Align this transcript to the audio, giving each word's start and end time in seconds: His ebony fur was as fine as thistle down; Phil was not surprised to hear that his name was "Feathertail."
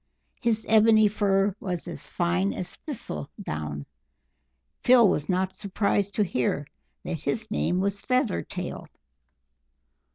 His 0.41 0.65
ebony 0.67 1.07
fur 1.07 1.55
was 1.59 1.87
as 1.87 2.03
fine 2.03 2.53
as 2.55 2.73
thistle 2.75 3.29
down; 3.39 3.85
Phil 4.79 5.07
was 5.07 5.29
not 5.29 5.55
surprised 5.55 6.15
to 6.15 6.23
hear 6.23 6.65
that 7.03 7.19
his 7.19 7.51
name 7.51 7.79
was 7.79 8.01
"Feathertail." 8.01 8.87